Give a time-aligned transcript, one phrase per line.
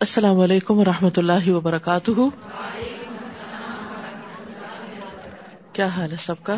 [0.00, 2.10] السلام علیکم و رحمۃ اللہ وبرکاتہ۔
[5.72, 6.56] کیا حال ہے سب کا؟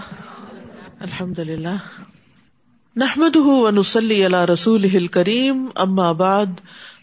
[1.01, 1.77] الحمد للہ
[2.97, 6.47] نحمد ونسلی علی رسول کریم اما بعد،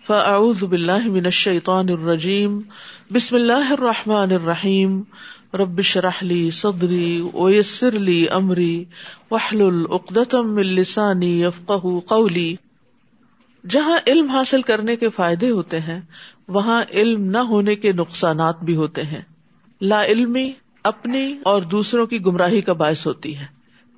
[0.07, 2.61] فاعوذ باللہ من الشیطان الرجیم۔
[3.11, 5.01] بسم اللہ الرحمن الرحیم۔
[5.53, 8.83] ربش رحلی صدری ویسر لی امری۔
[9.31, 12.55] وحلل اقدتم من لسانی یفقہ قولی۔
[13.69, 16.01] جہاں علم حاصل کرنے کے فائدے ہوتے ہیں،
[16.47, 19.21] وہاں علم نہ ہونے کے نقصانات بھی ہوتے ہیں۔
[19.81, 20.51] لا علمی
[20.83, 23.45] اپنی اور دوسروں کی گمراہی کا باعث ہوتی ہے۔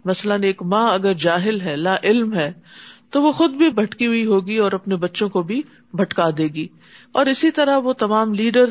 [0.05, 2.53] مثلاً ایک ماں اگر جاہل ہے، لا علم ہے،
[3.09, 5.61] تو وہ خود بھی بھٹکی ہوئی ہوگی اور اپنے بچوں کو بھی
[5.93, 6.67] بھٹکا دے گی۔
[7.11, 8.65] اور اسی طرح وہ تمام لیڈر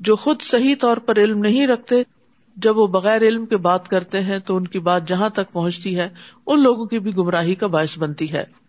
[0.00, 2.02] جو خود صحیح طور پر علم نہیں رکھتے،
[2.56, 5.98] جب وہ بغیر علم کے بات کرتے ہیں تو ان کی بات جہاں تک پہنچتی
[5.98, 6.08] ہے،
[6.46, 8.61] ان لوگوں کی بھی گمراہی کا باعث بنتی ہے۔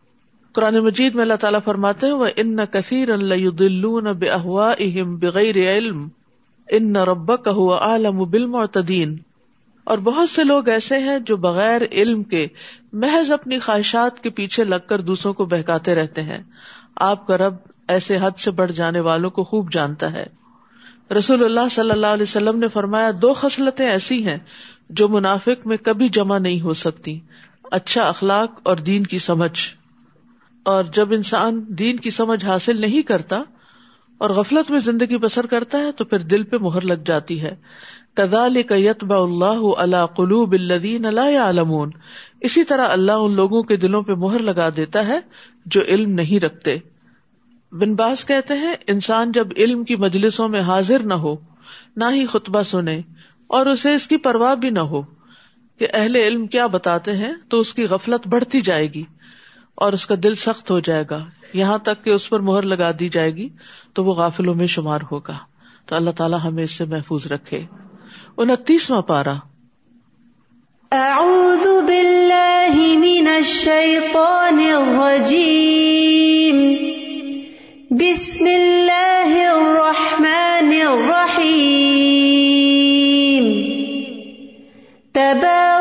[0.53, 6.07] قرآن مجید میں اللہ تعالیٰ فرماتے ہیں وہ ان کثیر اللہ بغیر علم
[6.71, 7.31] ان رب
[7.81, 9.17] عالم بالمعتدین
[9.83, 12.47] اور بہت سے لوگ ایسے ہیں جو بغیر علم کے
[12.93, 16.43] محض اپنی خواہشات کے پیچھے لگ کر دوسروں کو بہکاتے رہتے ہیں۔
[16.95, 17.53] آپ کا رب
[17.87, 20.25] ایسے حد سے بڑھ جانے والوں کو خوب جانتا ہے۔
[21.17, 24.37] رسول اللہ صلی اللہ علیہ وسلم نے فرمایا، دو خصلتیں ایسی ہیں
[24.89, 27.19] جو منافق میں کبھی جمع نہیں ہو سکتی۔
[27.63, 29.82] اچھا اخلاق اور دین کی سمجھ۔
[30.63, 33.43] اور جب انسان دین کی سمجھ حاصل نہیں کرتا
[34.17, 37.55] اور غفلت میں زندگی بسر کرتا ہے تو پھر دل پہ مہر لگ جاتی ہے۔
[38.13, 41.91] کدال یتبا اللہ اللہ قلوب الدین اللہ عالمون
[42.41, 45.19] اسی طرح اللہ ان لوگوں کے دلوں پہ مہر لگا دیتا ہے
[45.65, 46.77] جو علم نہیں رکھتے۔
[47.71, 51.35] بن باز کہتے ہیں، انسان جب علم کی مجلسوں میں حاضر نہ ہو،
[51.95, 53.01] نہ ہی خطبہ سنے
[53.47, 55.01] اور اسے اس کی پرواہ بھی نہ ہو
[55.77, 59.03] کہ اہل علم کیا بتاتے ہیں، تو اس کی غفلت بڑھتی جائے گی۔
[59.75, 62.91] اور اس کا دل سخت ہو جائے گا، یہاں تک کہ اس پر مہر لگا
[62.99, 63.49] دی جائے گی،
[63.93, 65.37] تو وہ غافلوں میں شمار ہوگا۔
[65.85, 67.65] تو اللہ تعالیٰ ہمیں اس سے محفوظ رکھے۔
[68.37, 69.33] انتیسواں پارا
[70.91, 76.73] اعوذ باللہ من الشیطان الرجیم۔
[77.89, 83.61] بسم اللہ الرحمن الرحیم۔
[85.13, 85.72] تبارک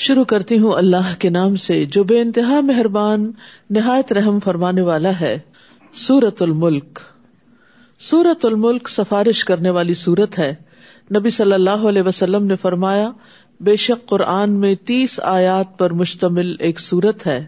[0.00, 3.32] شروع کرتی ہوں اللہ کے نام سے، جو بے انتہا مہربان،
[3.70, 5.38] نہایت رحم فرمانے والا ہے۔
[5.92, 6.98] سورت الملک۔
[8.00, 10.54] سورت الملک سفارش کرنے والی سورت ہے۔
[11.16, 13.10] نبی صلی اللہ علیہ وسلم نے فرمایا،
[13.60, 17.46] بے شک قرآن میں تیس آیات پر مشتمل ایک سورت ہے۔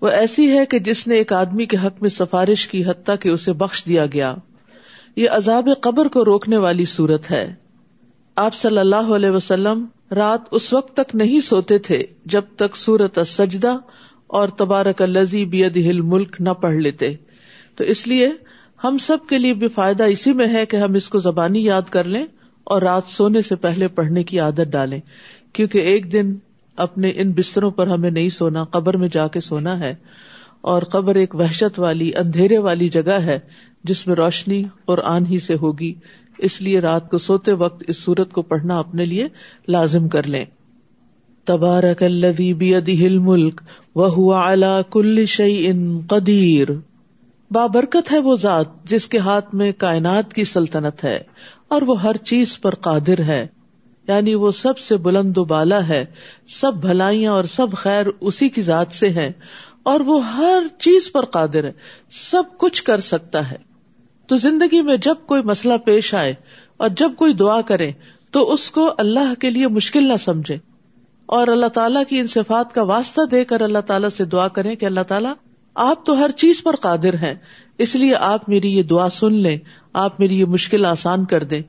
[0.00, 3.28] وہ ایسی ہے کہ جس نے ایک آدمی کے حق میں سفارش کی حتیٰ کہ
[3.28, 4.34] اسے بخش دیا گیا۔
[5.16, 7.54] یہ عذاب قبر کو روکنے والی سورت ہے۔
[8.36, 13.18] آپ صلی اللہ علیہ وسلم رات اس وقت تک نہیں سوتے تھے جب تک سورت
[13.26, 13.76] سجدہ
[14.26, 17.14] اور تبارک الزی بید ہل ملک نہ پڑھ لیتے۔
[17.76, 18.30] تو اس لیے
[18.84, 21.82] ہم سب کے لیے بھی فائدہ اسی میں ہے کہ ہم اس کو زبانی یاد
[21.90, 22.26] کر لیں
[22.64, 25.00] اور رات سونے سے پہلے پڑھنے کی عادت ڈالیں۔
[25.52, 26.34] کیونکہ ایک دن
[26.76, 29.94] اپنے ان بستروں پر ہمیں نہیں سونا، قبر میں جا کے سونا ہے۔
[30.60, 33.38] اور قبر ایک وحشت والی، اندھیرے والی جگہ ہے
[33.84, 34.98] جس میں روشنی اور
[35.30, 35.94] ہی سے ہوگی۔
[36.38, 39.28] اس لیے رات کو سوتے وقت اس سورت کو پڑھنا اپنے لیے
[39.68, 40.44] لازم کر لیں۔
[41.44, 43.60] تبارک الذی ملک
[43.94, 46.68] وہ اعلی کل شعی ان قدیر۔
[47.50, 51.20] بابرکت ہے وہ ذات جس کے ہاتھ میں کائنات کی سلطنت ہے
[51.68, 53.46] اور وہ ہر چیز پر قادر ہے۔
[54.08, 56.04] یعنی وہ سب سے بلند و بالا ہے،
[56.46, 59.32] سب بھلائیاں اور سب خیر اسی کی ذات سے ہے
[59.82, 61.72] اور وہ ہر چیز پر قادر ہے،
[62.10, 63.73] سب کچھ کر سکتا ہے۔
[64.26, 66.34] تو زندگی میں جب کوئی مسئلہ پیش آئے
[66.76, 67.92] اور جب کوئی دعا کرے
[68.30, 70.58] تو اس کو اللہ کے لیے مشکل نہ سمجھے
[71.26, 74.76] اور اللہ تعالیٰ کی ان صفات کا واسطہ دے کر اللہ تعالیٰ سے دعا کرے
[74.76, 75.32] کہ اللہ تعالیٰ،
[75.74, 77.34] آپ تو ہر چیز پر قادر ہیں،
[77.78, 79.58] اس لیے آپ میری یہ دعا سن لیں،
[79.92, 81.62] آپ میری یہ مشکل آسان کر دیں۔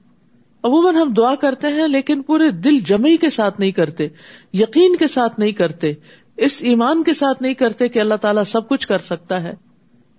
[0.63, 4.07] عموماً ہم دعا کرتے ہیں لیکن پورے دل جمعی کے ساتھ نہیں کرتے،
[4.53, 5.93] یقین کے ساتھ نہیں کرتے،
[6.37, 9.53] اس ایمان کے ساتھ نہیں کرتے کہ اللہ تعالیٰ سب کچھ کر سکتا ہے۔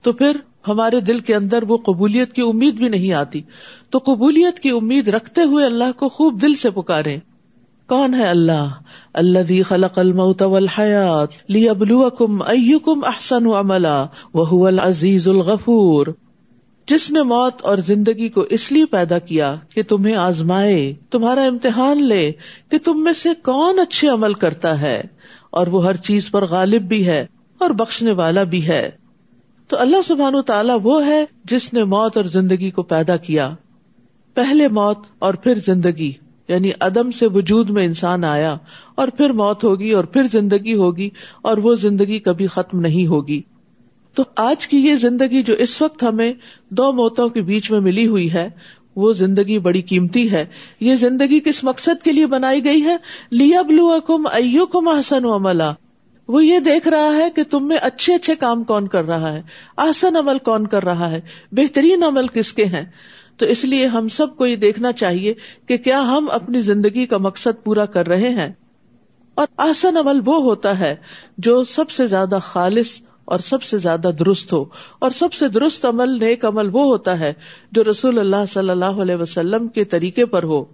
[0.02, 0.36] تو پھر
[0.68, 3.42] ہمارے دل کے اندر وہ قبولیت کی امید بھی نہیں آتی۔
[3.90, 7.18] تو قبولیت کی امید رکھتے ہوئے اللہ کو خوب دل سے پکارے
[7.88, 8.68] کون ہے اللہ؟
[9.14, 16.06] اللہ خلق الموت والحیات لیبلوکم ایکم احسن عملا وهو العزیز الغفور۔
[16.88, 22.02] جس نے موت اور زندگی کو اس لیے پیدا کیا کہ تمہیں آزمائے، تمہارا امتحان
[22.02, 22.32] لے
[22.70, 25.02] کہ تم میں سے کون اچھے عمل کرتا ہے۔
[25.50, 27.26] اور وہ ہر چیز پر غالب بھی ہے
[27.58, 28.90] اور بخشنے والا بھی ہے۔
[29.68, 33.54] تو اللہ سبحان تعالیٰ وہ ہے جس نے موت اور زندگی کو پیدا کیا۔
[34.34, 36.12] پہلے موت اور پھر زندگی
[36.48, 38.56] یعنی عدم سے وجود میں انسان آیا
[38.94, 41.10] اور پھر موت ہوگی اور پھر زندگی ہوگی
[41.42, 43.42] اور وہ زندگی کبھی ختم نہیں ہوگی۔
[44.14, 46.32] تو آج کی یہ زندگی جو اس وقت ہمیں
[46.70, 48.50] دو موتوں کے بیچ میں ملی ہوئی ہے،
[48.96, 50.44] وہ زندگی بڑی قیمتی ہے۔
[50.80, 52.96] یہ زندگی کس مقصد کے لیے بنائی گئی ہے؟
[53.30, 55.72] لیا بلو کم او کم احسن و عملہ
[56.28, 59.42] وہ یہ دیکھ رہا ہے کہ تم میں اچھے اچھے کام کون کر رہا ہے؟
[59.76, 61.20] آسن عمل کون کر رہا ہے؟
[61.52, 62.84] بہترین عمل کس کے ہیں؟
[63.36, 65.34] تو اس لیے ہم سب کو یہ دیکھنا چاہیے
[65.66, 68.52] کہ کیا ہم اپنی زندگی کا مقصد پورا کر رہے ہیں؟
[69.34, 70.96] اور آسن عمل وہ ہوتا ہے
[71.38, 74.64] جو سب سے زیادہ خالص اور سب سے زیادہ درست ہو،
[74.98, 77.32] اور سب سے درست عمل، نیک عمل وہ ہوتا ہے
[77.72, 80.64] جو رسول اللہ صلی اللہ علیہ وسلم کے طریقے پر ہو۔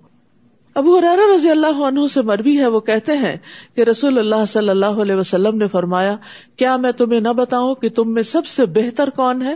[0.74, 3.36] ابو رضی اللہ عنہ سے مربی ہے، وہ کہتے ہیں
[3.76, 6.16] کہ رسول اللہ صلی اللہ علیہ وسلم نے فرمایا،
[6.56, 9.54] کیا میں تمہیں نہ بتاؤں کہ تم میں سب سے بہتر کون ہے؟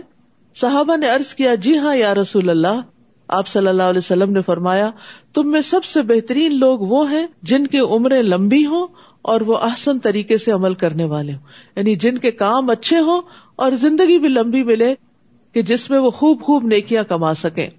[0.55, 2.81] صحابہ نے ارض کیا جی ہاں یا رسول اللہ۔
[3.27, 4.91] آپ صلی اللہ علیہ وسلم نے فرمایا،
[5.33, 8.87] تم میں سب سے بہترین لوگ وہ ہیں جن کی عمریں لمبی ہوں
[9.21, 11.39] اور وہ احسن طریقے سے عمل کرنے والے ہوں۔
[11.75, 13.21] یعنی جن کے کام اچھے ہوں
[13.55, 14.95] اور زندگی بھی لمبی ملے
[15.53, 17.69] کہ جس میں وہ خوب خوب نیکیاں کما سکیں۔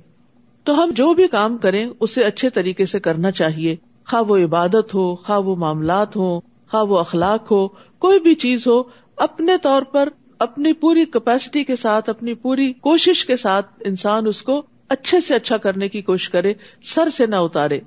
[0.68, 3.76] تو ہم جو بھی کام کریں، اسے اچھے طریقے سے کرنا چاہیے۔
[4.06, 7.68] خواہ وہ عبادت ہو، خواہ وہ معاملات ہو خواہ وہ اخلاق ہو،
[7.98, 8.82] کوئی بھی چیز ہو،
[9.16, 14.42] اپنے طور پر اپنی پوری کیپیسٹی کے ساتھ، اپنی پوری کوشش کے ساتھ انسان اس
[14.42, 17.80] کو اچھے سے اچھا کرنے کی کوشش کرے، سر سے نہ اتارے۔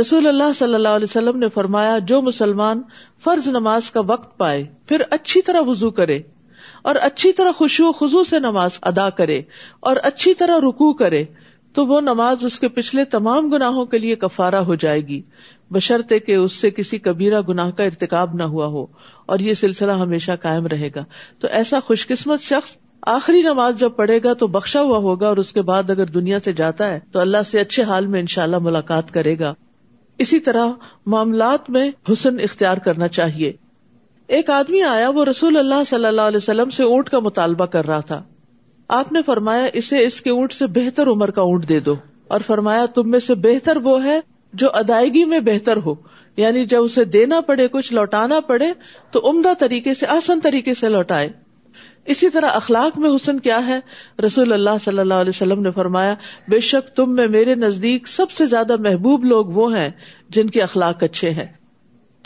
[0.00, 2.82] رسول اللہ صلی اللہ علیہ وسلم نے فرمایا، جو مسلمان
[3.24, 6.20] فرض نماز کا وقت پائے، پھر اچھی طرح وزو کرے۔
[6.82, 9.42] اور اچھی طرح خوشو خزو سے نماز ادا کرے۔
[9.80, 11.24] اور اچھی طرح رکو کرے۔
[11.76, 15.22] تو وہ نماز اس کے پچھلے تمام گناہوں کے لیے کفارہ ہو جائے گی۔
[15.70, 18.86] بشرطے کہ اس سے کسی کبیرہ گناہ کا ارتکاب نہ ہوا ہو
[19.26, 21.04] اور یہ سلسلہ ہمیشہ قائم رہے گا۔
[21.40, 25.36] تو ایسا خوش قسمت شخص آخری نماز جب پڑھے گا تو بخشا ہوا ہوگا اور
[25.36, 28.58] اس کے بعد اگر دنیا سے جاتا ہے تو اللہ سے اچھے حال میں انشاءاللہ
[28.58, 29.54] ملاقات کرے گا۔
[30.18, 30.66] اسی طرح
[31.06, 33.52] معاملات میں حسن اختیار کرنا چاہیے۔
[34.26, 37.86] ایک آدمی آیا وہ رسول اللہ صلی اللہ علیہ وسلم سے اونٹ کا مطالبہ کر
[37.86, 38.22] رہا تھا۔
[38.88, 41.94] آپ نے فرمایا اسے اس کے اونٹ سے بہتر عمر کا اونٹ دے دو۔
[42.28, 44.20] اور فرمایا تم میں سے بہتر وہ ہے
[44.52, 45.94] جو ادائیگی میں بہتر ہو۔
[46.36, 48.66] یعنی جب اسے دینا پڑے، کچھ لوٹانا پڑے،
[49.10, 51.28] تو عمدہ طریقے سے، آسان طریقے سے لوٹائے۔
[52.04, 53.80] اسی طرح اخلاق میں حسن کیا ہے؟
[54.26, 56.14] رسول اللہ صلی اللہ علیہ وسلم نے فرمایا،
[56.48, 59.88] بے شک تم میں میرے نزدیک سب سے زیادہ محبوب لوگ وہ ہیں
[60.28, 61.55] جن کے اخلاق اچھے ہیں۔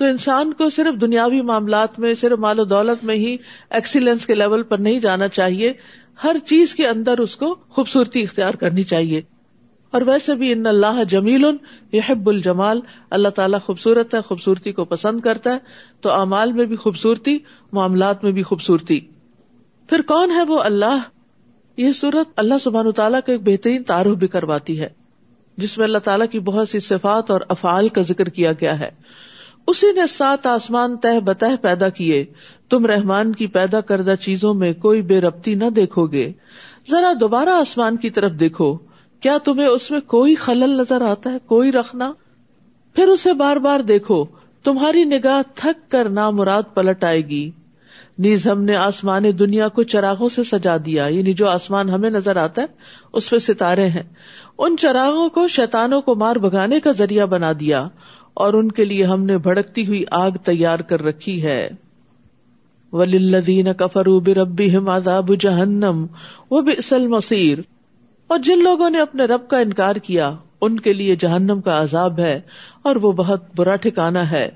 [0.01, 3.37] تو انسان کو صرف دنیاوی معاملات میں، صرف مال و دولت میں ہی
[3.71, 5.73] ایکسیلنس کے لیول پر نہیں جانا چاہیے۔
[6.25, 9.23] ہر چیز کے اندر اس کو خوبصورتی اختیار کرنی چاہیے۔
[9.91, 11.45] اور ویسے بھی ان اللہ جمیل
[11.93, 12.81] یحب الجمال،
[13.11, 15.59] اللہ تعالیٰ خوبصورت ہے، خوبصورتی کو پسند کرتا ہے۔
[16.01, 17.39] تو اعمال میں بھی خوبصورتی،
[17.73, 19.01] معاملات میں بھی خوبصورتی۔
[19.89, 20.99] پھر کون ہے وہ اللہ؟
[21.77, 24.89] یہ صورت اللہ سبحان تعالیٰ کا ایک بہترین تعارف بھی کرواتی ہے،
[25.57, 28.91] جس میں اللہ تعالیٰ کی بہت سی صفات اور افعال کا ذکر کیا گیا ہے۔
[29.71, 32.25] اسی نے سات آسمان تہ بتہ پیدا کیے۔
[32.71, 36.33] تم رحمان کی پیدا کردہ چیزوں میں کوئی بے ربتی نہ دیکھو گے۔
[36.91, 38.79] ذرا دوبارہ آسمان کی طرف دیکھو۔
[39.21, 42.13] کیا تمہیں اس میں کوئی خلل نظر آتا ہے؟ کوئی رکھنا
[42.95, 44.25] پھر اسے بار بار دیکھو۔
[44.65, 47.51] تمہاری نگاہ تھک کر نامراد پلٹ آئے گی۔
[48.19, 52.37] نیز ہم نے آسمان دنیا کو چراغوں سے سجا دیا۔ یعنی جو آسمان ہمیں نظر
[52.37, 52.67] آتا ہے،
[53.13, 54.03] اس پہ ستارے ہیں۔
[54.59, 57.89] ان چراغوں کو شیتانوں کو مار بگانے کا ذریعہ بنا دیا۔
[58.35, 61.69] اور ان کے لیے ہم نے بھڑکتی ہوئی آگ تیار کر رکھی ہے۔
[62.93, 66.07] ولدین کفروب ربی عذاب جہنم
[66.51, 67.59] وہ بھی اصل مصیر
[68.27, 72.19] اور جن لوگوں نے اپنے رب کا انکار کیا، ان کے لیے جہنم کا عذاب
[72.19, 72.41] ہے
[72.83, 74.51] اور وہ بہت برا ٹھکانا ہے۔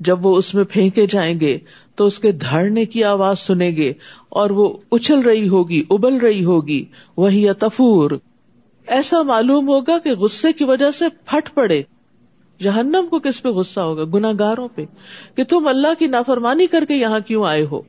[0.00, 1.58] جب وہ اس میں پھینکے جائیں گے،
[1.94, 3.92] تو اس کے دھڑنے کی آواز سنیں گے
[4.28, 6.84] اور وہ اچھل رہی ہوگی، ابل رہی ہوگی۔
[7.16, 8.10] وہی تفور۔
[8.86, 11.82] ایسا معلوم ہوگا کہ غصے کی وجہ سے پھٹ پڑے۔
[12.60, 14.84] جہنم کو کس پہ غصہ ہوگا؟ گناگاروں پہ۔
[15.36, 17.82] کہ تم اللہ کی نافرمانی کر کے یہاں کیوں آئے ہو؟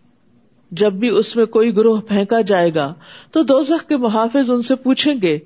[0.71, 2.93] جب بھی اس میں کوئی گروہ پھینکا جائے گا،
[3.31, 5.39] تو دوزخ کے محافظ ان سے پوچھیں گے،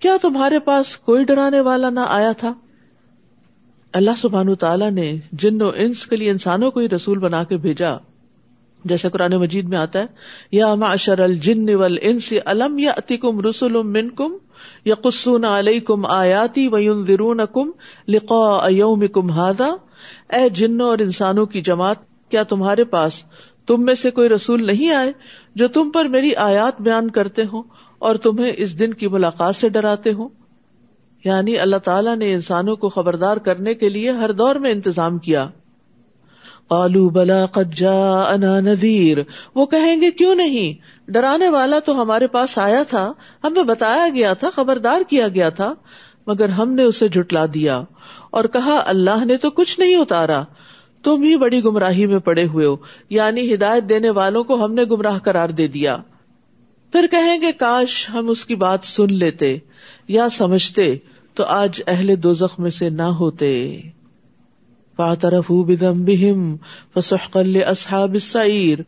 [0.00, 2.54] کیا تمہارے پاس کوئی ڈرانے والا نہ آیا تھا؟
[3.92, 7.56] اللہ سبحان تعالیٰ نے جن و انس کے لیے انسانوں کو ہی رسول بنا کے
[7.56, 7.90] بھیجا۔
[8.84, 10.06] جیسے قرآن مجید میں آتا ہے،
[10.52, 14.36] یا معشر الجن والانس، الم یاتکم رسل منکم
[14.86, 17.70] یقصون علیکم آیاتی وینذرونکم
[18.08, 19.70] لقاء یومکم هذا
[20.36, 21.96] اے جنوں اور انسانوں کی جماعت،
[22.30, 23.22] کیا تمہارے پاس
[23.66, 25.12] تم میں سے کوئی رسول نہیں آئے
[25.54, 27.62] جو تم پر میری آیات بیان کرتے ہوں
[27.98, 30.28] اور تمہیں اس دن کی ملاقات سے ڈراتے ہوں؟
[31.24, 35.48] یعنی اللہ تعالیٰ نے انسانوں کو خبردار کرنے کے لیے ہر دور میں انتظام کیا۔
[36.70, 39.18] قالوا بلا قد جاءنا نذیر۔
[39.54, 43.12] وہ کہیں گے، کیوں نہیں؟ ڈرانے والا تو ہمارے پاس آیا تھا
[43.44, 45.74] ہمیں بتایا گیا تھا، خبردار کیا گیا تھا،
[46.26, 47.82] مگر ہم نے اسے جھٹلا دیا۔
[48.30, 50.42] اور کہا، اللہ نے تو کچھ نہیں اتارا۔
[51.02, 52.76] تم ہی بڑی گمراہی میں پڑے ہوئے ہو
[53.10, 55.96] یعنی ہدایت دینے والوں کو ہم نے گمراہ قرار دے دیا۔
[56.92, 59.58] پھر کہیں گے، کاش ہم اس کی بات سن لیتے
[60.08, 60.96] یا سمجھتے،
[61.34, 63.80] تو آج اہل دوزخ میں سے نہ ہوتے۔
[67.66, 68.78] اصحاب السعیر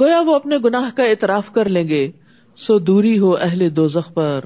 [0.00, 2.10] گویا وہ اپنے گناہ کا اعتراف کر لیں گے۔
[2.56, 4.40] سو دوری ہو اہل دوزخ پر۔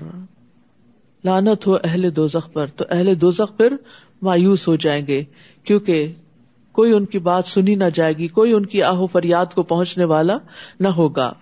[1.25, 3.77] لانت ہو اہل دوزخ پر۔ تو اہل دوزخ پھر
[4.23, 5.25] مایوس ہو جائیں گے۔
[5.65, 6.13] کیونکہ
[6.73, 10.05] کوئی ان کی بات سنی نہ جائے گی، کوئی ان کی آہو فریاد کو پہنچنے
[10.05, 10.37] والا
[10.81, 11.33] نہ ہوگا۔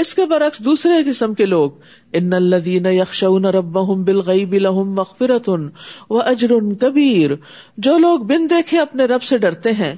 [0.00, 1.70] اس کے برعکس دوسرے قسم کے لوگ
[2.12, 3.72] ان الدین یکشون رب
[4.04, 5.50] بالغیب لهم مغفرت
[6.10, 7.30] و اجر کبیر
[7.76, 9.94] جو لوگ بن دیکھے اپنے رب سے ڈرتے ہیں،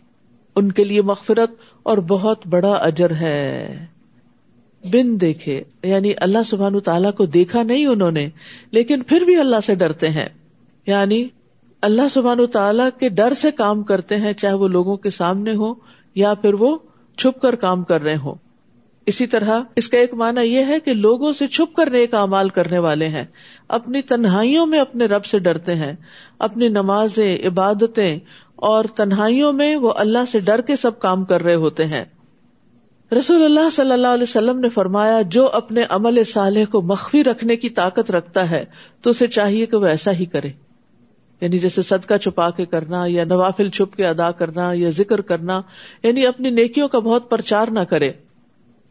[0.57, 1.51] ان کے لیے مغفرت
[1.83, 3.87] اور بہت بڑا اجر ہے۔
[4.93, 8.29] بن دیکھے یعنی اللہ سبحان تعالیٰ کو دیکھا نہیں انہوں نے،
[8.71, 10.29] لیکن پھر بھی اللہ سے ڈرتے ہیں۔
[10.87, 11.29] یعنی
[11.81, 15.75] اللہ سبحان تعالیٰ کے ڈر سے کام کرتے ہیں، چاہے وہ لوگوں کے سامنے ہو
[16.15, 16.79] یا پھر وہ
[17.17, 18.35] چھپ کر کام کر رہے ہوں۔
[19.07, 22.49] اسی طرح اس کا ایک معنی یہ ہے کہ لوگوں سے چھپ کر نیک امال
[22.49, 23.25] کرنے والے ہیں،
[23.69, 25.93] اپنی تنہائیوں میں اپنے رب سے ڈرتے ہیں،
[26.39, 28.19] اپنی نمازیں، عبادتیں
[28.57, 32.05] اور تنہائیوں میں وہ اللہ سے ڈر کے سب کام کر رہے ہوتے ہیں۔
[33.19, 37.57] رسول اللہ صلی اللہ علیہ وسلم نے فرمایا، جو اپنے عمل صالح کو مخفی رکھنے
[37.57, 38.65] کی طاقت رکھتا ہے،
[39.03, 40.49] تو اسے چاہیے کہ وہ ایسا ہی کرے۔
[41.41, 45.61] یعنی جیسے صدقہ چھپا کے کرنا، یا نوافل چھپ کے ادا کرنا، یا ذکر کرنا
[46.03, 48.13] یعنی اپنی نیکیوں کا بہت پرچار نہ کرے۔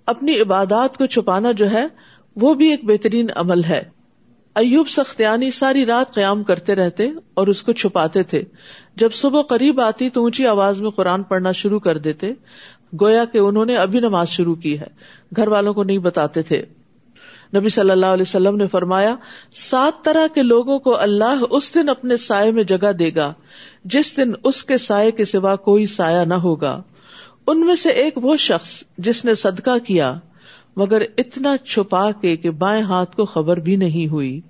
[0.05, 1.87] اپنی عبادات کو چھپانا جو ہے،
[2.35, 3.83] وہ بھی ایک بہترین عمل ہے۔
[4.55, 8.43] ایوب سختیانی ساری رات قیام کرتے رہتے اور اس کو چھپاتے تھے۔
[8.95, 12.33] جب صبح قریب آتی تو اونچی آواز میں قرآن پڑھنا شروع کر دیتے۔
[13.01, 14.87] گویا کہ انہوں نے ابھی نماز شروع کی ہے۔
[15.35, 16.65] گھر والوں کو نہیں بتاتے تھے۔
[17.55, 19.15] نبی صلی اللہ علیہ وسلم نے فرمایا،
[19.53, 23.33] سات طرح کے لوگوں کو اللہ اس دن اپنے سائے میں جگہ دے گا،
[23.85, 26.81] جس دن اس کے سائے کے سوا کوئی سایہ نہ ہوگا۔
[27.47, 30.13] ان میں سے ایک وہ شخص جس نے صدقہ کیا،
[30.75, 34.41] مگر اتنا چھپا کے کہ بائیں ہاتھ کو خبر بھی نہیں ہوئی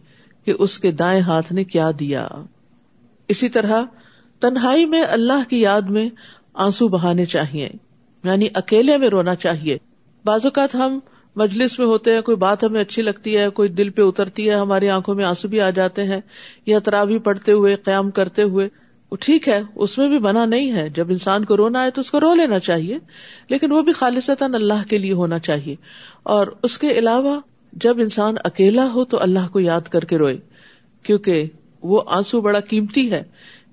[0.45, 2.27] کہ اس کے دائیں ہاتھ نے کیا دیا۔
[3.27, 3.83] اسی طرح
[4.39, 6.09] تنہائی میں اللہ کی یاد میں
[6.53, 7.69] آنسو بہانے چاہیے
[8.23, 9.77] یعنی اکیلے میں رونا چاہیے۔
[10.25, 10.99] بعض اوقات ہم
[11.35, 14.55] مجلس میں ہوتے ہیں، کوئی بات ہمیں اچھی لگتی ہے، کوئی دل پہ اترتی ہے،
[14.55, 16.21] ہماری آنکھوں میں آنسو بھی آ جاتے ہیں،
[16.65, 18.69] یا تراوی پڑھتے ہوئے، قیام کرتے ہوئے۔
[19.19, 22.11] ٹھیک ہے، اس میں بھی بنا نہیں ہے۔ جب انسان کو رونا ہے تو اس
[22.11, 22.97] کو رو لینا چاہیے،
[23.49, 25.75] لیکن وہ بھی خالصتاً اللہ کے لیے ہونا چاہیے۔
[26.23, 27.39] اور اس کے علاوہ،
[27.73, 30.37] جب انسان اکیلا ہو تو اللہ کو یاد کر کے روئے،
[31.03, 31.43] کیونکہ
[31.81, 33.23] وہ آنسو بڑا قیمتی ہے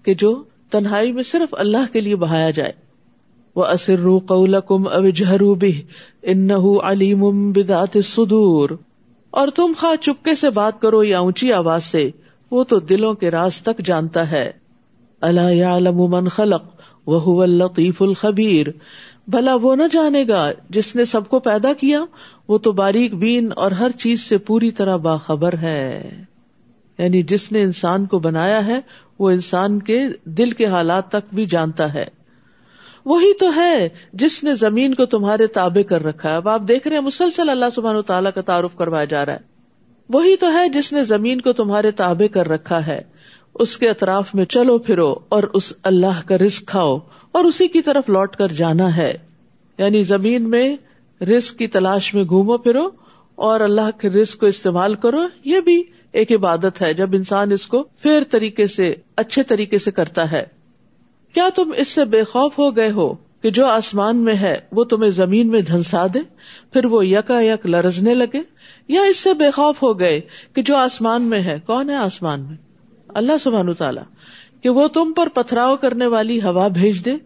[0.02, 2.72] کہ جو تنہائی میں صرف اللہ کے لیے بہایا جائے۔
[3.56, 5.82] وہ اصر رو قول کم اب جہرو بھی
[6.22, 6.50] ان
[6.84, 8.70] علیم بدات سدور
[9.30, 12.10] اور تم خواہ چپکے سے بات کرو یا اونچی آواز سے،
[12.50, 14.67] وہ تو دلوں کے راز تک جانتا ہے۔
[15.20, 16.62] اللہ من خلق
[17.06, 18.66] وہ الطیف الخبیر۔
[19.28, 22.00] بھلا وہ نہ جانے گا جس نے سب کو پیدا کیا،
[22.48, 26.10] وہ تو باریک بین اور ہر چیز سے پوری طرح باخبر ہے۔
[26.98, 28.80] یعنی جس نے انسان کو بنایا ہے،
[29.18, 32.04] وہ انسان کے دل کے حالات تک بھی جانتا ہے۔
[33.04, 36.88] وہی تو ہے جس نے زمین کو تمہارے تابع کر رکھا ہے۔ اب آپ دیکھ
[36.88, 39.38] رہے ہیں، مسلسل اللہ سبحان و تعالیٰ کا تعارف کروایا جا رہا ہے۔
[40.08, 43.02] وہی تو ہے جس نے زمین کو تمہارے تابع کر رکھا ہے۔
[43.54, 46.98] اس کے اطراف میں چلو پھرو اور اس اللہ کا رسک کھاؤ
[47.32, 49.14] اور اسی کی طرف لوٹ کر جانا ہے۔
[49.78, 50.76] یعنی زمین میں
[51.24, 52.90] رسک کی تلاش میں گھومو پھرو
[53.34, 57.66] اور اللہ کے رسک کو استعمال کرو۔ یہ بھی ایک عبادت ہے۔ جب انسان اس
[57.66, 60.44] کو فیر طریقے سے، اچھے طریقے سے کرتا ہے۔
[61.34, 64.84] کیا تم اس سے بے خوف ہو گئے ہو کہ جو آسمان میں ہے، وہ
[64.84, 66.18] تمہیں زمین میں دھنسا دے؟
[66.72, 68.40] پھر وہ یکا یک لرزنے لگے۔
[68.88, 70.20] یا اس سے بے خوف ہو گئے
[70.52, 72.67] کہ جو آسمان میں ہے، کون ہے آسمان میں؟
[73.18, 74.02] اللہ سبحان تعالیٰ
[74.62, 77.16] کہ وہ تم پر پتھراؤ کرنے والی ہوا بھیج دے،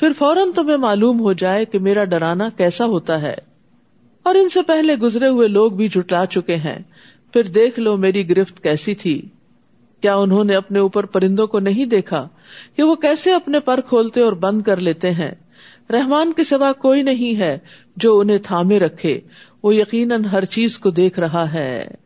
[0.00, 3.34] پھر فوراً تمہیں معلوم ہو جائے کہ میرا ڈرانا کیسا ہوتا ہے۔
[4.22, 6.78] اور ان سے پہلے گزرے ہوئے لوگ بھی جٹلا چکے ہیں۔
[7.32, 9.28] پھر دیکھ لو میری گرفت کیسی تھی۔
[10.00, 12.28] کیا انہوں نے اپنے اوپر پرندوں کو نہیں دیکھا
[12.76, 15.34] کہ وہ کیسے اپنے پر کھولتے اور بند کر لیتے ہیں؟
[15.90, 17.58] رحمان کے سوا کوئی نہیں ہے
[17.96, 19.20] جو انہیں تھامے رکھے۔
[19.62, 22.03] وہ یقیناً ہر چیز کو دیکھ رہا ہے۔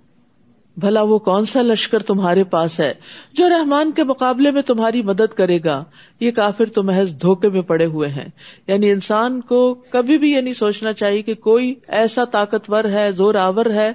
[0.81, 2.95] بھلا وہ کون سا لشکر تمہارے پاس ہے
[3.33, 5.85] جو رحمان کے مقابلے میں تمہاری مدد کرے گا؟
[6.21, 8.29] یہ کافر تو محض دھوکے میں پڑے ہوئے ہیں۔
[8.67, 13.35] یعنی انسان کو کبھی بھی یہ نہیں سوچنا چاہیے کہ کوئی ایسا طاقتور ہے زور
[13.35, 13.93] آور ہے،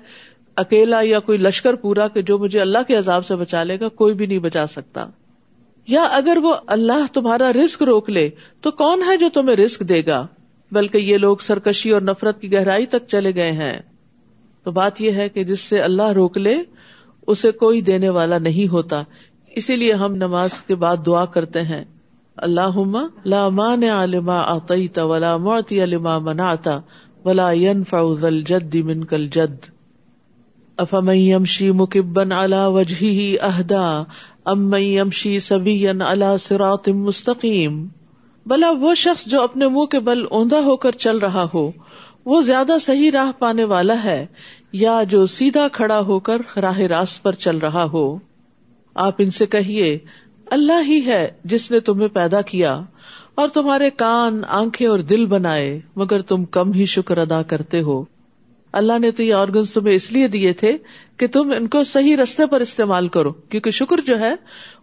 [0.55, 3.87] اکیلا یا کوئی لشکر پورا کہ جو مجھے اللہ کے عذاب سے بچا لے گا،
[3.87, 5.05] کوئی بھی نہیں بچا سکتا۔
[5.87, 8.29] یا اگر وہ اللہ تمہارا رسک روک لے،
[8.61, 10.27] تو کون ہے جو تمہیں رسک دے گا؟
[10.71, 13.79] بلکہ یہ لوگ سرکشی اور نفرت کی گہرائی تک چلے گئے ہیں۔
[14.63, 16.55] تو بات یہ ہے کہ جس سے اللہ روک لے،
[17.27, 19.03] اسے کوئی دینے والا نہیں ہوتا۔
[19.55, 21.86] اسی لیے ہم نماز کے بعد دعا کرتے ہیں۔
[22.38, 22.79] اللہ
[23.25, 26.79] لا مان علما آتا ولا موتی علما مناتا
[27.25, 27.51] ولا
[27.89, 29.72] فوزل جد من کل جد
[30.77, 34.03] افم یمشی مکبن علا وجہ اہدا
[34.46, 37.88] ام یمشی سبی علا سرات مستقیم۔
[38.46, 41.72] بلا وہ شخص جو اپنے منہ کے بل اوندا ہو کر چل رہا ہو۔
[42.25, 44.25] وہ زیادہ صحیح راہ پانے والا ہے
[44.72, 48.20] یا جو سیدھا کھڑا ہو کر راہ راست پر چل رہا ہو۔
[48.96, 49.98] آپ ان سے کہیے،
[50.46, 52.82] اللہ ہی ہے جس نے تمہیں پیدا کیا
[53.36, 58.06] اور تمہارے کان، آنکھیں اور دل بنائے، مگر تم کم ہی شکر ادا کرتے ہو۔
[58.72, 60.77] اللہ نے تو یہ آرگنس تمہیں اس لیے دیے تھے
[61.18, 64.34] کہ تم ان کو صحیح رستے پر استعمال کرو، کیونکہ شکر جو ہے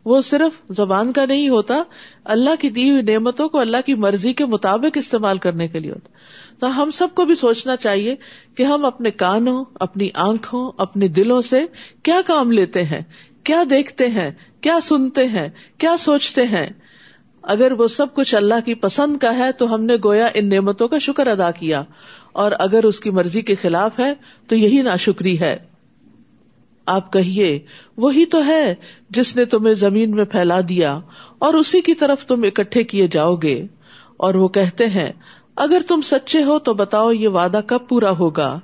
[0.04, 1.83] وہ صرف زبان کا نہیں ہوتا،
[2.25, 5.90] اللہ کی دی ہوئی نعمتوں کو اللہ کی مرضی کے مطابق استعمال کرنے کے لیے
[5.90, 6.09] ہوتا۔
[6.61, 8.16] تو ہم سب کو بھی سوچنا چاہیے
[8.54, 11.64] کہ ہم اپنے کانوں، اپنی آنکھوں، اپنے دلوں سے
[12.02, 13.00] کیا کام لیتے ہیں،
[13.45, 14.30] کیا دیکھتے ہیں،
[14.61, 16.69] کیا سنتے ہیں، کیا سوچتے ہیں۔
[17.42, 20.88] اگر وہ سب کچھ اللہ کی پسند کا ہے تو ہم نے گویا ان نعمتوں
[20.88, 21.83] کا شکر ادا کیا۔
[22.33, 24.12] اور اگر اس کی مرضی کے خلاف ہے
[24.49, 25.70] تو یہی ناشکری ہے۔
[26.91, 27.59] آپ کہیے،
[27.97, 28.75] وہی تو ہے
[29.11, 31.01] جس نے تمہیں زمین میں پھیلا دیا
[31.39, 33.67] اور اسی کی طرف تم اکٹھے کیے جاؤ گے۔
[34.17, 35.13] اور وہ کہتے ہیں،
[35.57, 38.61] اگر تم سچے ہو تو بتاؤ یہ وعدہ کب پورا ہوگا۔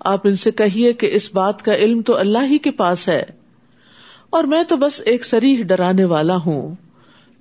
[0.00, 3.24] آپ ان سے کہیے کہ اس بات کا علم تو اللہ ہی کے پاس ہے۔
[4.30, 6.74] اور میں تو بس ایک سریح ڈرانے والا ہوں۔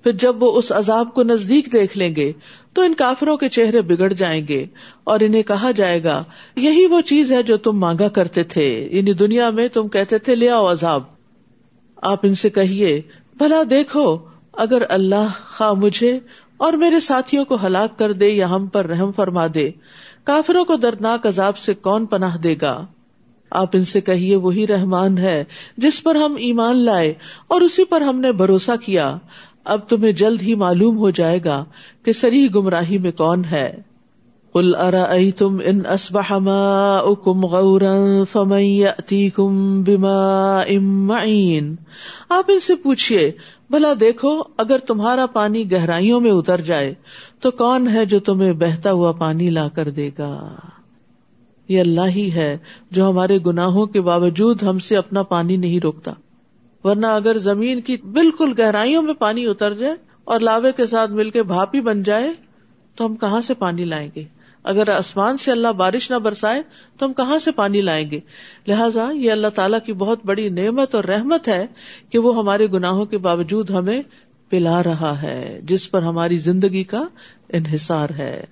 [0.03, 2.31] پھر جب وہ اس عذاب کو نزدیک دیکھ لیں گے
[2.73, 4.65] تو ان کافروں کے چہرے بگڑ جائیں گے
[5.03, 6.23] اور انہیں کہا جائے گا،
[6.55, 10.35] یہی وہ چیز ہے جو تم مانگا کرتے تھے۔ یعنی دنیا میں تم کہتے تھے،
[10.35, 11.03] لے آؤ عذاب۔
[11.95, 13.01] آپ ان سے کہیے،
[13.37, 14.17] بھلا دیکھو،
[14.53, 16.19] اگر اللہ خواہ مجھے
[16.57, 19.71] اور میرے ساتھیوں کو ہلاک کر دے یا ہم پر رحم فرما دے،
[20.23, 22.85] کافروں کو دردناک عذاب سے کون پناہ دے گا؟
[23.51, 25.43] آپ ان سے کہیے، وہی رحمان ہے
[25.77, 27.13] جس پر ہم ایمان لائے
[27.47, 29.17] اور اسی پر ہم نے بھروسہ کیا۔
[29.63, 31.65] اب تمہیں جلد ہی معلوم ہو جائے گا
[32.05, 33.81] کہ سری گمراہی میں کون ہے۔
[34.53, 35.05] کل ارا
[35.37, 37.81] تم ان اسبہ کم غور
[39.35, 41.75] کم بیما امعین
[42.29, 43.31] آپ ان سے پوچھیے
[43.69, 46.93] بھلا دیکھو، اگر تمہارا پانی گہرائیوں میں اتر جائے،
[47.41, 50.55] تو کون ہے جو تمہیں بہتا ہوا پانی لا کر دے گا؟
[51.67, 52.57] یہ اللہ ہی ہے
[52.91, 56.11] جو ہمارے گناہوں کے باوجود ہم سے اپنا پانی نہیں روکتا۔
[56.83, 61.29] ورنہ اگر زمین کی بالکل گہرائیوں میں پانی اتر جائے اور لاوے کے ساتھ مل
[61.29, 62.29] کے بھاپی بن جائے،
[62.95, 64.23] تو ہم کہاں سے پانی لائیں گے؟
[64.63, 66.61] اگر آسمان سے اللہ بارش نہ برسائے،
[66.97, 68.19] تو ہم کہاں سے پانی لائیں گے؟
[68.67, 71.67] لہٰذا یہ اللہ تعالیٰ کی بہت بڑی نعمت اور رحمت ہے
[72.09, 74.01] کہ وہ ہمارے گناہوں کے باوجود ہمیں
[74.49, 77.03] پلا رہا ہے، جس پر ہماری زندگی کا
[77.49, 78.43] انحصار ہے۔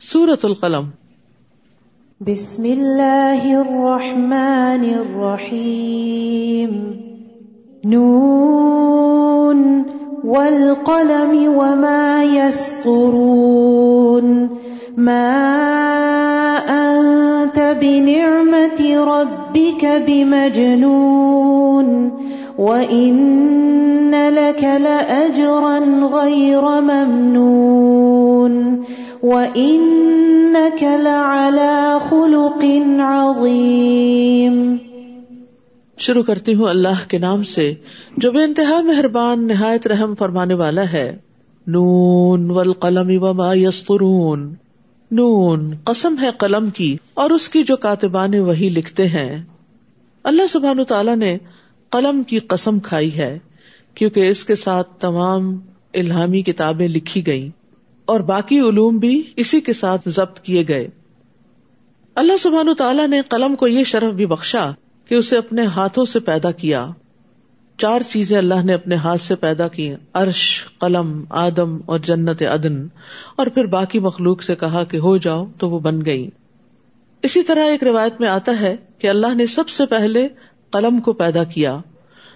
[0.00, 0.90] سورت القلم۔
[2.20, 7.07] بسم اللہ الرحمن الرحیم۔
[7.84, 9.84] نون
[10.24, 13.68] والقلم وما يسطرون.
[14.96, 15.38] ما
[16.68, 22.10] أنت بنعمة ربك بمجنون.
[22.58, 25.78] وإن لك لأجرا
[26.12, 28.84] غير ممنون.
[29.22, 34.77] وإنك لعلى خلق عظيم.
[35.98, 37.74] شروع کرتی ہوں اللہ کے نام سے،
[38.16, 41.16] جو بے انتہا مہربان، نہایت رحم فرمانے والا ہے۔
[41.66, 44.54] نون والقلم وما یسطرون۔
[45.10, 49.44] نون قسم ہے قلم کی اور اس کی جو کاتبان وہی لکھتے ہیں۔
[50.24, 51.38] اللہ سبحان تعالیٰ نے
[51.90, 53.38] قلم کی قسم کھائی ہے،
[53.94, 55.60] کیونکہ اس کے ساتھ تمام
[55.94, 57.48] الہامی کتابیں لکھی گئیں
[58.04, 60.88] اور باقی علوم بھی اسی کے ساتھ ضبط کیے گئے۔
[62.14, 64.70] اللہ سبحان تعالیٰ نے قلم کو یہ شرف بھی بخشا
[65.08, 66.86] کہ اسے اپنے ہاتھوں سے پیدا کیا۔
[67.78, 72.86] چار چیزیں اللہ نے اپنے ہاتھ سے پیدا کی، عرش، قلم، آدم اور جنت عدن۔
[73.36, 76.30] اور پھر باقی مخلوق سے کہا کہ ہو جاؤ تو وہ بن گئی۔
[77.22, 80.28] اسی طرح ایک روایت میں آتا ہے کہ اللہ نے سب سے پہلے
[80.70, 81.78] قلم کو پیدا کیا۔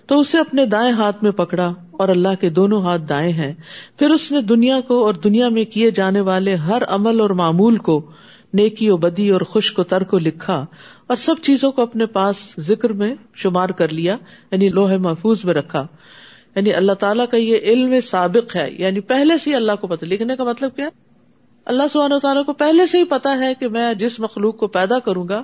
[0.06, 3.54] تو اسے اپنے دائیں ہاتھ میں پکڑا اور اللہ کے دونوں ہاتھ دائیں ہیں۔
[3.98, 7.76] پھر اس نے دنیا کو اور دنیا میں کیے جانے والے ہر عمل اور معمول
[7.76, 8.10] کو
[8.52, 10.66] نیکی و بدی اور خوش کو تر کو لکھا
[11.06, 14.16] اور سب چیزوں کو اپنے پاس ذکر میں شمار کر لیا
[14.50, 15.86] یعنی لوہے محفوظ میں رکھا۔
[16.56, 20.06] یعنی اللہ تعالیٰ کا یہ علم سابق ہے یعنی پہلے سے ہی اللہ کو پتا
[20.06, 20.88] لکھنے کا مطلب کیا؟
[21.64, 24.98] اللہ سبحانہ تعالیٰ کو پہلے سے ہی پتا ہے کہ میں جس مخلوق کو پیدا
[24.98, 25.42] کروں گا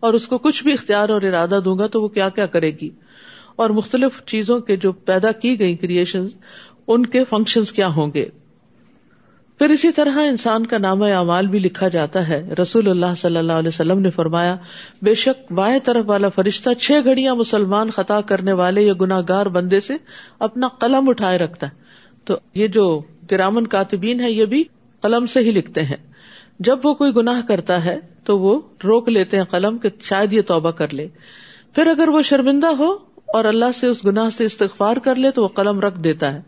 [0.00, 2.70] اور اس کو کچھ بھی اختیار اور ارادہ دوں گا تو وہ کیا کیا کرے
[2.70, 2.90] گی۔
[3.56, 6.26] اور مختلف چیزوں کے جو پیدا کی گئی کریشن
[6.86, 8.26] ان کے فنکشن کیا ہوں گے؟
[9.64, 13.52] پھر اسی طرح انسان کا نام اعمال بھی لکھا جاتا ہے۔ رسول اللہ صلی اللہ
[13.52, 14.56] علیہ وسلم نے فرمایا،
[15.02, 19.46] بے شک بائیں طرف والا فرشتہ چھ گھڑیاں مسلمان خطا کرنے والے یا گناہ گار
[19.46, 19.94] بندے سے
[20.38, 21.72] اپنا قلم اٹھائے رکھتا ہے۔
[22.24, 24.64] تو یہ جو گرامن کاتبین ہے یہ بھی
[25.00, 25.96] قلم سے ہی لکھتے ہیں۔
[26.58, 30.42] جب وہ کوئی گناہ کرتا ہے، تو وہ روک لیتے ہیں قلم کہ شاید یہ
[30.42, 31.08] توبہ کر لے۔
[31.74, 32.96] پھر اگر وہ شرمندہ ہو
[33.26, 36.40] اور اللہ سے اس گناہ سے استغفار کر لے، تو وہ قلم رکھ دیتا ہے،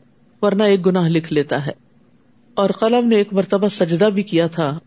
[0.43, 1.86] ورنہ ایک گناہ لکھ لیتا ہے۔
[2.57, 4.79] اور قلم نے ایک مرتبہ سجدہ بھی کیا تھا۔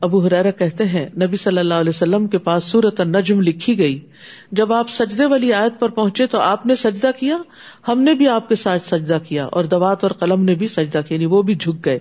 [0.00, 3.98] ابو حرارا کہتے ہیں، نبی صلی اللہ علیہ وسلم کے پاس سورت نجم لکھی گئی۔
[4.52, 7.36] جب آپ سجدے والی آیت پر پہنچے تو آپ نے سجدہ کیا،
[7.88, 11.00] ہم نے بھی آپ کے ساتھ سجدہ کیا اور دوات اور قلم نے بھی سجدہ
[11.08, 11.98] کیا یعنی وہ بھی جھک گئے۔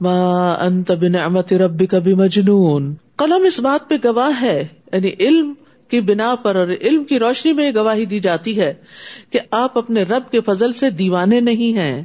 [0.00, 5.52] انت بنعمت ربی کبھی مجنون قلم اس بات پہ گواہ ہے یعنی علم
[5.88, 8.74] کی بنا پر اور علم کی روشنی میں یہ گواہی دی جاتی ہے
[9.30, 12.04] کہ آپ اپنے رب کے فضل سے دیوانے نہیں ہیں۔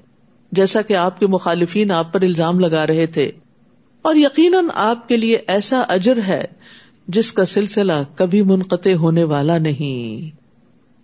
[0.54, 3.32] جیسا کہ آپ کے مخالفین آپ پر الزام لگا رہے تھے۔
[4.02, 6.46] اور یقیناً آپ کے لیے ایسا اجر ہے
[7.08, 10.36] جس کا سلسلہ کبھی منقطع ہونے والا نہیں۔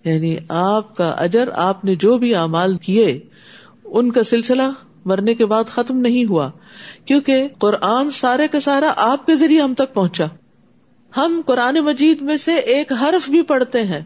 [0.08, 3.20] یعنی آپ کا اجر، آپ نے جو بھی اعمال کیے،
[3.86, 4.64] ان کا سلسلہ
[5.06, 6.52] مرنے کے بعد ختم نہیں ہوا،
[7.06, 10.26] کیونکہ قرآن سارے کا سارا آپ کے ذریعے ہم تک پہنچا۔
[11.18, 14.02] ہم قرآن مجید میں سے ایک حرف بھی پڑھتے ہیں۔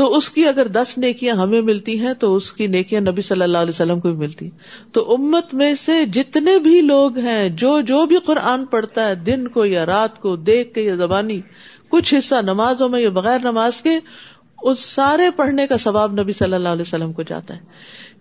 [0.00, 3.42] تو اس کی اگر دس نیکیاں ہمیں ملتی ہیں تو اس کی نیکیاں نبی صلی
[3.42, 4.50] اللہ علیہ وسلم کو بھی ملتی
[4.92, 9.48] تو امت میں سے جتنے بھی لوگ ہیں، جو جو بھی قرآن پڑھتا ہے، دن
[9.48, 11.40] کو یا رات کو، دیکھ کے یا زبانی،
[11.88, 13.98] کچھ حصہ نمازوں میں یا بغیر نماز کے،
[14.62, 17.60] اس سارے پڑھنے کا ثواب نبی صلی اللہ علیہ وسلم کو جاتا ہے۔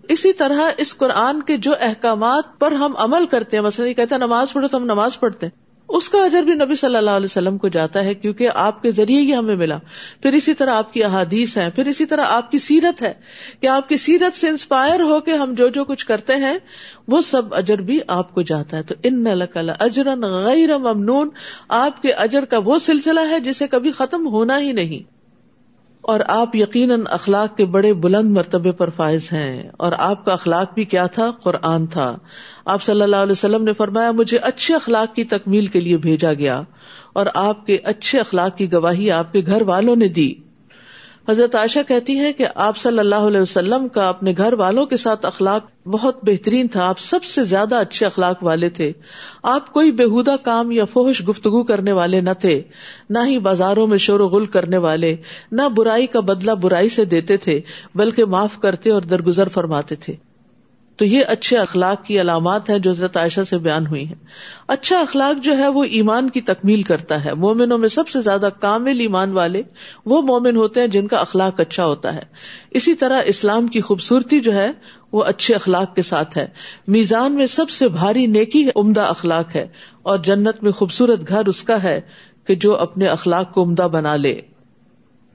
[0.08, 4.16] اسی طرح اس قرآن کے جو احکامات پر ہم عمل کرتے ہیں، مثلاً یہ کہتے
[4.16, 7.10] ہیں نماز پڑھو تو ہم نماز پڑھتے ہیں۔ اس کا اجر بھی نبی صلی اللہ
[7.10, 9.78] علیہ وسلم کو جاتا ہے کیونکہ آپ کے ذریعے ہی ہمیں ملا۔
[10.22, 13.14] پھر اسی طرح آپ کی احادیث ہیں، پھر اسی طرح آپ کی سیرت ہے
[13.62, 16.58] کہ آپ کی سیرت سے انسپائر ہو کے ہم جو جو کچھ کرتے ہیں،
[17.08, 21.30] وہ سب اجر بھی آپ کو جاتا ہے۔ تو ان نقل اجرن غیر ممنون،
[21.70, 25.19] آپ کے اجر کا وہ سلسلہ ہے جسے کبھی ختم ہونا ہی نہیں۔
[26.10, 30.74] اور آپ یقیناً اخلاق کے بڑے بلند مرتبے پر فائز ہیں۔ اور آپ کا اخلاق
[30.74, 32.18] بھی کیا تھا؟ قرآن تھا۔
[32.66, 36.34] آپ صلی اللہ علیہ وسلم نے فرمایا، مجھے اچھے اخلاق کی تکمیل کے لیے بھیجا
[36.34, 36.62] گیا
[37.14, 40.34] اور آپ کے اچھے اخلاق کی گواہی آپ کے گھر والوں نے دی۔
[41.30, 44.98] حضرت عائشہ کہتی ہے کہ آپ صلی اللہ علیہ وسلم کا اپنے گھر والوں کے
[44.98, 48.92] ساتھ اخلاق بہت بہترین تھا۔ آپ سب سے زیادہ اچھے اخلاق والے تھے۔
[49.44, 52.62] آپ کوئی بےحدہ کام یا فوہش گفتگو کرنے والے نہ تھے،
[53.10, 55.16] نہ ہی بازاروں میں شور و غل کرنے والے،
[55.52, 57.62] نہ برائی کا بدلہ برائی سے دیتے تھے،
[57.96, 60.29] بلکہ معاف کرتے اور درگزر فرماتے تھے۔
[61.00, 64.16] تو یہ اچھے اخلاق کی علامات ہیں جو حضرت عائشہ سے بیان ہوئی ہیں۔
[64.68, 68.50] اچھا اخلاق جو ہے وہ ایمان کی تکمیل کرتا ہے۔ مومنوں میں سب سے زیادہ
[68.60, 69.62] کامل ایمان والے
[70.06, 72.22] وہ مومن ہوتے ہیں جن کا اخلاق اچھا ہوتا ہے۔
[72.72, 74.68] اسی طرح اسلام کی خوبصورتی جو ہے
[75.12, 76.48] وہ اچھے اخلاق کے ساتھ ہے۔
[76.88, 79.68] میزان میں سب سے بھاری نیکی عمدہ اخلاق ہے
[80.02, 82.02] اور جنت میں خوبصورت گھر اس کا ہے
[82.44, 84.42] کہ جو اپنے اخلاق کو عمدہ بنا لے۔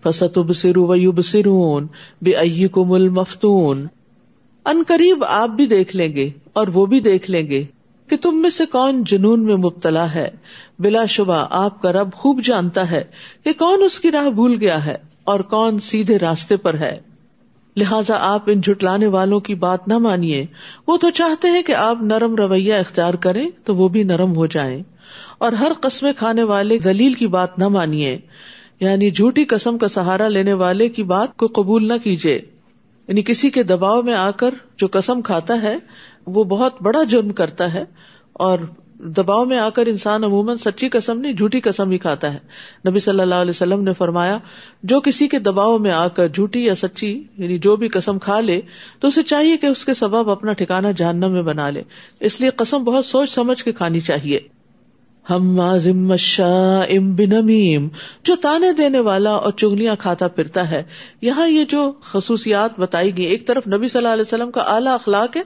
[0.03, 1.87] فسط سرون
[2.22, 3.87] بے کو مل مفتون
[4.64, 7.64] ان قریب آپ بھی دیکھ لیں گے اور وہ بھی دیکھ لیں گے
[8.09, 10.29] کہ تم میں سے کون جنون میں مبتلا ہے۔
[10.79, 13.05] بلا شبہ آپ کا رب خوب جانتا ہے
[13.44, 17.00] کہ کون اس کی راہ بھول گیا ہے اور کون سیدھے راستے پر ہے۔
[17.77, 20.46] لہٰذا آپ ان جھٹلانے والوں کی بات نہ مانیے۔
[20.87, 24.46] وہ تو چاہتے ہیں کہ آپ نرم رویہ اختیار کریں تو وہ بھی نرم ہو
[24.46, 24.83] جائیں۔
[25.38, 28.18] اور ہر قسمیں کھانے والے دلیل کی بات نہ مانیے۔
[28.81, 32.40] یعنی جھوٹی قسم کا سہارا لینے والے کی بات کو قبول نہ کیجیے۔
[33.09, 35.79] یعنی کسی کے دباؤ میں آ کر جو قسم کھاتا ہے،
[36.27, 37.85] وہ بہت بڑا جرم کرتا ہے
[38.33, 38.59] اور
[38.99, 42.38] دباؤ میں آ کر انسان عموماً سچی قسم نہیں، جھوٹی قسم ہی کھاتا ہے۔
[42.88, 44.38] نبی صلی اللہ علیہ وسلم نے فرمایا،
[44.83, 48.40] جو کسی کے دباؤ میں آ کر جھوٹی یا سچی یعنی جو بھی قسم کھا
[48.40, 48.61] لے،
[49.01, 51.83] تو اسے چاہیے کہ اس کے سبب اپنا ٹھکانا جاننا میں بنا لے۔
[52.21, 54.40] اس لیے قسم بہت سوچ سمجھ کے کھانی چاہیے۔
[55.30, 57.88] ہم ام بنمیم،
[58.24, 60.82] جو تانے دینے والا اور چگلیاں کھاتا پھرتا ہے۔
[61.20, 64.94] یہاں یہ جو خصوصیات بتائی گئی ایک طرف نبی صلی اللہ علیہ وسلم کا اعلیٰ
[64.94, 65.42] اخلاق ہے،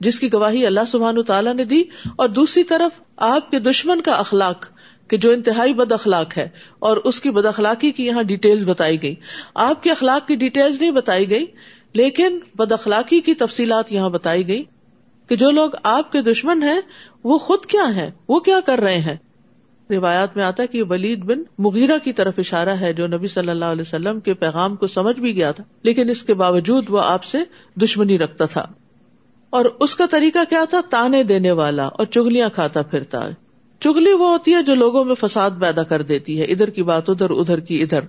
[0.00, 1.82] جس کی گواہی اللہ سبحان تعالیٰ نے دی،
[2.16, 4.66] اور دوسری طرف آپ کے دشمن کا اخلاق،
[5.08, 9.02] کہ جو انتہائی بد اخلاق ہے، اور اس کی بد اخلاقی کی یہاں ڈیٹیلز بتائی
[9.02, 9.14] گئی
[9.54, 11.46] آپ کے اخلاق کی ڈیٹیلز نہیں بتائی گئی
[11.92, 14.62] لیکن بد اخلاقی کی تفصیلات یہاں بتائی گئی
[15.28, 16.80] کہ جو لوگ آپ کے دشمن ہیں،
[17.24, 19.16] وہ خود کیا ہے وہ کیا کر رہے ہیں؟
[19.90, 23.50] روایات میں آتا ہے کہ ولید بن مغیرہ کی طرف اشارہ ہے، جو نبی صلی
[23.50, 27.00] اللہ علیہ وسلم کے پیغام کو سمجھ بھی گیا تھا، لیکن اس کے باوجود وہ
[27.00, 27.38] آپ سے
[27.76, 28.66] دشمنی رکھتا تھا۔
[29.50, 33.28] اور اس کا طریقہ کیا تھا؟ تانے دینے والا اور چگلیاں کھاتا پھرتا۔
[33.80, 37.10] چگلی وہ ہوتی ہے جو لوگوں میں فساد پیدا کر دیتی ہے، ادھر کی بات
[37.10, 38.00] ادھر ادھر کی ادھر۔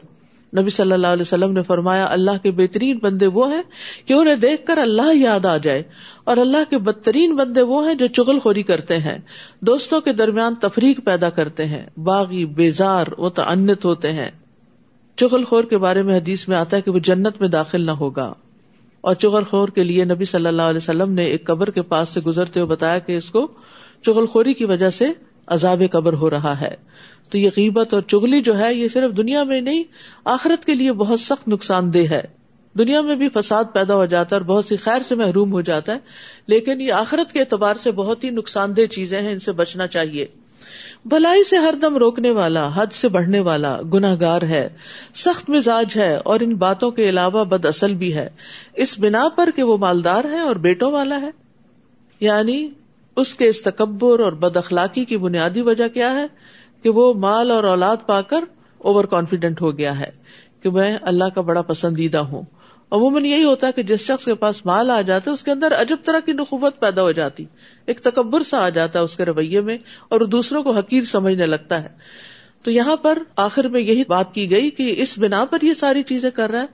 [0.55, 3.61] نبی صلی اللہ علیہ وسلم نے فرمایا، اللہ کے بہترین بندے وہ ہیں
[4.05, 5.83] کہ انہیں دیکھ کر اللہ یاد آ جائے
[6.23, 9.17] اور اللہ کے بدترین بندے وہ ہیں جو چگل خوری کرتے ہیں،
[9.59, 14.31] دوستوں کے درمیان تفریق پیدا کرتے ہیں، باغی، بیزار وہ تعنت ہوتے ہیں۔
[15.15, 17.91] چغل خور کے بارے میں حدیث میں آتا ہے کہ وہ جنت میں داخل نہ
[17.91, 18.33] ہوگا۔
[19.01, 22.09] اور چغل خور کے لیے نبی صلی اللہ علیہ وسلم نے ایک قبر کے پاس
[22.09, 23.47] سے گزرتے ہوئے بتایا کہ اس کو
[24.05, 25.05] چغل خوری کی وجہ سے
[25.47, 26.75] عذاب قبر ہو رہا ہے۔
[27.29, 29.83] تو یہ قیبت اور چگلی جو ہے یہ صرف دنیا میں نہیں،
[30.25, 32.21] آخرت کے لیے بہت سخت نقصان دہ ہے۔
[32.77, 35.61] دنیا میں بھی فساد پیدا ہو جاتا ہے اور بہت سی خیر سے محروم ہو
[35.61, 35.97] جاتا ہے،
[36.47, 39.87] لیکن یہ آخرت کے اعتبار سے بہت ہی نقصان دہ چیزیں ہیں، ان سے بچنا
[39.87, 40.25] چاہیے۔
[41.05, 44.69] بھلائی سے ہر دم روکنے والا، حد سے بڑھنے والا گناہ گار ہے۔
[45.13, 48.29] سخت مزاج ہے اور ان باتوں کے علاوہ بد اصل بھی ہے۔
[48.73, 51.29] اس بنا پر کہ وہ مالدار ہے اور بیٹوں والا ہے۔
[52.19, 52.69] یعنی
[53.15, 56.25] اس کے اس تکبر اور بد اخلاقی کی بنیادی وجہ کیا ہے؟
[56.83, 58.43] کہ وہ مال اور اولاد پا کر
[58.77, 60.11] اوور کانفیڈینٹ ہو گیا ہے
[60.61, 62.41] کہ میں اللہ کا بڑا پسندیدہ ہوں۔
[62.91, 65.51] عموماً یہی ہوتا ہے کہ جس شخص کے پاس مال آ جاتا ہے، اس کے
[65.51, 67.45] اندر عجب طرح کی نخوت پیدا ہو جاتی،
[67.85, 69.77] ایک تکبر سا آ جاتا ہے اس کے رویے میں
[70.09, 71.87] اور دوسروں کو حقیر سمجھنے لگتا ہے۔
[72.67, 76.03] تو یہاں پر آخر میں یہی بات کی گئی کہ اس بنا پر یہ ساری
[76.03, 76.65] چیزیں کر رہا ہے۔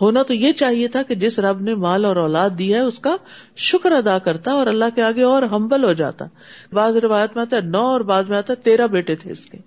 [0.00, 2.98] ہونا تو یہ چاہیے تھا کہ جس رب نے مال اور اولاد دی ہے، اس
[2.98, 3.16] کا
[3.56, 6.24] شکر ادا کرتا اور اللہ کے آگے اور ہمبل ہو جاتا۔
[6.72, 9.46] بعض روایت میں آتا ہے، نو اور بعض میں آتا ہے، تیرہ بیٹے تھے اس
[9.46, 9.58] کے۔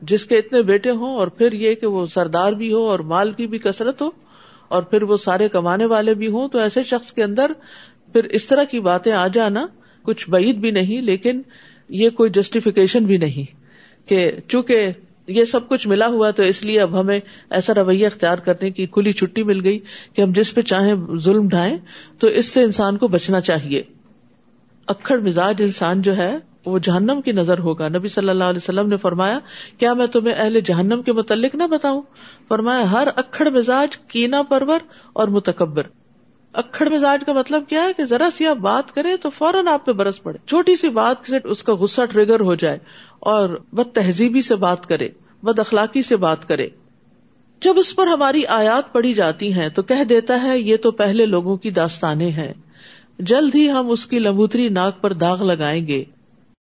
[0.00, 3.30] جس کے اتنے بیٹے ہوں اور پھر یہ کہ وہ سردار بھی ہو اور مال
[3.30, 4.10] کی بھی کثرت ہو
[4.68, 7.52] اور پھر وہ سارے کمانے والے بھی ہوں، تو ایسے شخص کے اندر
[8.12, 9.66] پھر اس طرح کی باتیں آ جانا
[10.02, 11.42] کچھ بعید بھی نہیں، لیکن
[11.88, 13.44] یہ کوئی جسٹیفیکیشن بھی نہیں
[14.08, 14.92] کہ چونکہ
[15.26, 18.86] یہ سب کچھ ملا ہوا تو اس لیے اب ہمیں ایسا رویہ اختیار کرنے کی
[18.86, 19.78] کھلی چھٹی مل گئی
[20.12, 21.78] کہ ہم جس پہ چاہیں ظلم ڈھائیں
[22.18, 23.82] تو اس سے انسان کو بچنا چاہیے۔
[24.86, 28.88] اکڑ مزاج انسان جو ہے، وہ جہنم کی نظر ہوگا۔ نبی صلی اللہ علیہ وسلم
[28.88, 29.38] نے فرمایا،
[29.78, 32.02] کیا میں تمہیں اہل جہنم کے متعلق نہ بتاؤں؟
[32.48, 34.80] فرمایا، ہر اکڑ مزاج کینا پرور
[35.12, 35.82] اور متکبر۔
[36.52, 39.86] اکڑ مزاج کا مطلب کیا ہے کہ ذرا سی آپ بات کریں تو فوراً آپ
[39.86, 42.78] پہ برس پڑے۔ چھوٹی سی بات سے اس کا غصہ ٹریگر ہو جائے
[43.18, 45.08] اور بد تہذیبی سے بات کرے،
[45.42, 46.68] بد اخلاقی سے بات کرے۔
[47.60, 51.26] جب اس پر ہماری آیات پڑی جاتی ہیں تو کہہ دیتا ہے، یہ تو پہلے
[51.26, 52.52] لوگوں کی داستانیں ہیں۔
[53.18, 56.04] جلد ہی ہم اس کی لمبوتری ناک پر داغ لگائیں گے۔